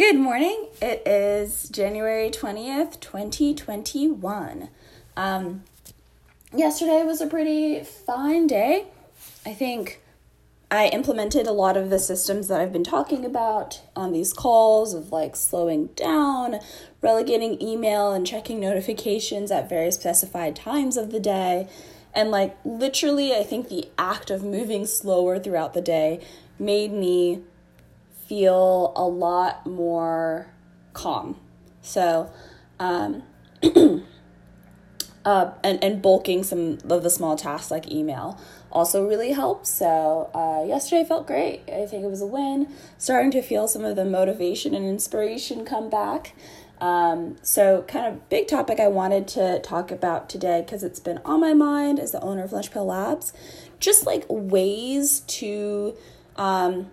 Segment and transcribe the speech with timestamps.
[0.00, 0.68] Good morning.
[0.80, 4.70] It is January 20th, 2021.
[5.14, 5.64] Um,
[6.56, 8.86] yesterday was a pretty fine day.
[9.44, 10.00] I think
[10.70, 14.94] I implemented a lot of the systems that I've been talking about on these calls
[14.94, 16.60] of like slowing down,
[17.02, 21.68] relegating email, and checking notifications at very specified times of the day.
[22.14, 26.24] And like literally, I think the act of moving slower throughout the day
[26.58, 27.42] made me
[28.30, 30.46] feel a lot more
[30.92, 31.36] calm.
[31.82, 32.30] So,
[32.78, 33.24] um,
[35.24, 38.38] uh, and, and bulking some of the small tasks like email
[38.70, 39.68] also really helps.
[39.68, 41.62] So, uh, yesterday felt great.
[41.66, 42.68] I think it was a win.
[42.98, 46.36] Starting to feel some of the motivation and inspiration come back.
[46.80, 51.18] Um, so, kind of big topic I wanted to talk about today because it's been
[51.24, 53.32] on my mind as the owner of Lunchpail Labs.
[53.80, 55.96] Just like ways to
[56.36, 56.92] um,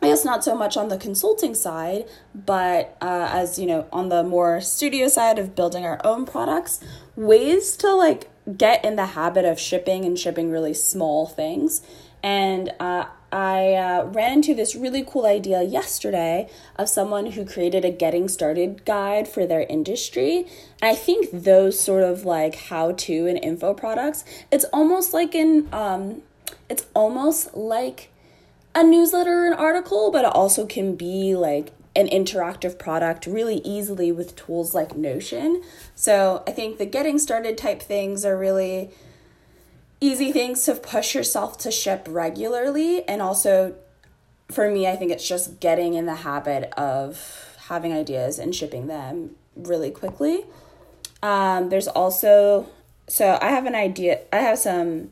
[0.00, 4.10] I guess not so much on the consulting side, but uh, as you know, on
[4.10, 6.80] the more studio side of building our own products,
[7.16, 11.82] ways to like get in the habit of shipping and shipping really small things.
[12.22, 17.84] And uh, I uh, ran into this really cool idea yesterday of someone who created
[17.84, 20.46] a getting started guide for their industry.
[20.80, 25.34] And I think those sort of like how to and info products, it's almost like
[25.34, 26.22] an, um,
[26.70, 28.10] it's almost like
[28.78, 34.12] a newsletter an article, but it also can be like an interactive product really easily
[34.12, 35.62] with tools like Notion.
[35.96, 38.90] So I think the getting started type things are really
[40.00, 43.02] easy things to push yourself to ship regularly.
[43.08, 43.74] And also,
[44.48, 48.86] for me, I think it's just getting in the habit of having ideas and shipping
[48.86, 50.44] them really quickly.
[51.20, 52.68] Um, there's also,
[53.08, 55.10] so I have an idea, I have some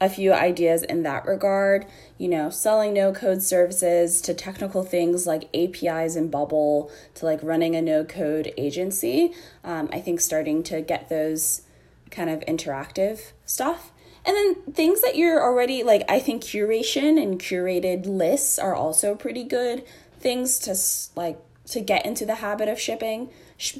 [0.00, 1.86] a few ideas in that regard.
[2.18, 7.40] You know, selling no code services to technical things like APIs and Bubble to like
[7.42, 9.32] running a no code agency.
[9.64, 11.62] Um, I think starting to get those
[12.10, 13.92] kind of interactive stuff.
[14.24, 19.14] And then things that you're already like, I think curation and curated lists are also
[19.14, 19.84] pretty good
[20.18, 20.74] things to
[21.18, 23.28] like to get into the habit of shipping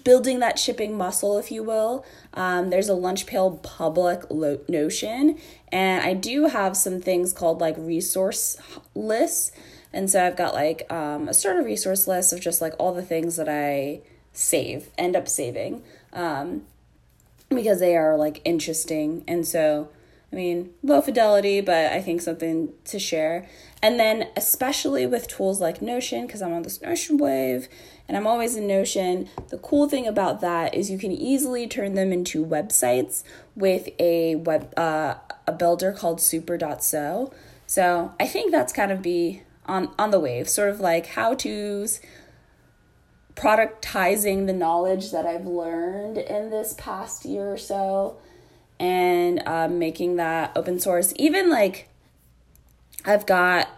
[0.04, 2.04] building that shipping muscle, if you will.
[2.34, 5.38] Um, there's a Lunchpail public lo- notion,
[5.70, 8.56] and I do have some things called like resource
[8.94, 9.53] lists.
[9.92, 12.92] And so I've got like um, a sort of resource list of just like all
[12.92, 14.00] the things that I
[14.32, 15.82] save, end up saving,
[16.12, 16.62] um,
[17.48, 19.25] because they are like interesting.
[19.26, 19.88] And so,
[20.32, 23.47] I mean, low fidelity, but I think something to share.
[23.81, 27.69] And then, especially with tools like Notion, because I'm on this Notion wave
[28.09, 29.28] and I'm always in Notion.
[29.48, 33.22] The cool thing about that is you can easily turn them into websites
[33.54, 35.15] with a web uh,
[35.47, 37.32] a builder called super.so.
[37.66, 41.34] So I think that's kind of be on on the wave, sort of like how
[41.34, 42.00] to's
[43.34, 48.16] productizing the knowledge that I've learned in this past year or so
[48.78, 51.12] and um, making that open source.
[51.16, 51.88] Even like
[53.04, 53.69] I've got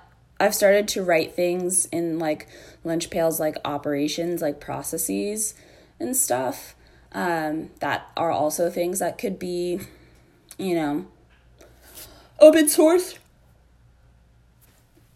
[0.41, 2.49] I've started to write things in like
[2.85, 5.55] Lunchpail's like operations, like processes
[5.99, 6.75] and stuff.
[7.11, 9.81] Um, that are also things that could be,
[10.59, 11.07] you know,
[12.39, 13.19] open source.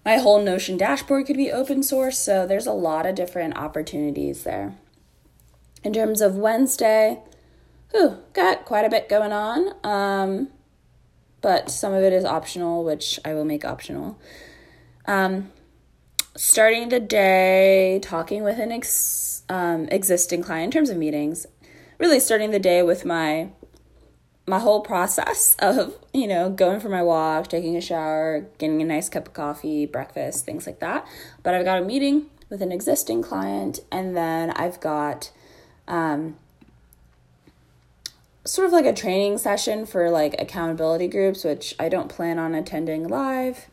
[0.05, 4.43] My whole Notion dashboard could be open source, so there's a lot of different opportunities
[4.43, 4.75] there.
[5.85, 7.21] In terms of Wednesday,
[8.33, 9.75] got quite a bit going on.
[9.85, 10.49] Um,
[11.41, 14.19] but some of it is optional, which I will make optional.
[15.07, 15.51] Um,
[16.37, 21.47] starting the day talking with an ex, um, existing client in terms of meetings,
[21.99, 23.51] really starting the day with my
[24.45, 28.85] my whole process of you know going for my walk, taking a shower, getting a
[28.85, 31.07] nice cup of coffee, breakfast, things like that.
[31.43, 35.33] But I've got a meeting with an existing client, and then I've got
[35.89, 36.37] um,
[38.45, 42.55] sort of like a training session for like accountability groups, which I don't plan on
[42.55, 43.69] attending live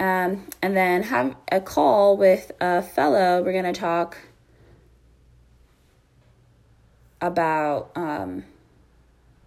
[0.00, 3.42] um, and then have a call with a fellow.
[3.42, 4.16] We're going to talk
[7.20, 8.44] about, um,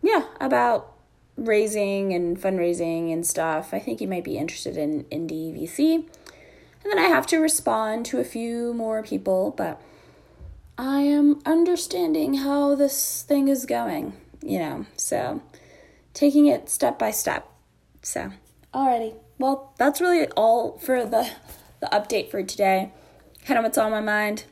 [0.04, 0.94] yeah, about
[1.36, 3.74] raising and fundraising and stuff.
[3.74, 5.96] I think you might be interested in indie VC.
[5.96, 9.82] And then I have to respond to a few more people, but
[10.78, 15.42] I am understanding how this thing is going, you know, so
[16.14, 17.48] taking it step by step.
[18.02, 18.32] So,
[18.74, 21.30] alrighty well, that's really all for the
[21.80, 22.92] the update for today.
[23.46, 24.46] Kind of what's on my mind,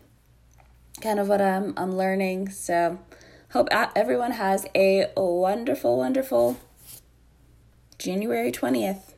[1.02, 2.50] kind of what I'm I'm learning.
[2.50, 3.00] So,
[3.52, 6.58] hope everyone has a wonderful, wonderful
[7.98, 9.11] January twentieth.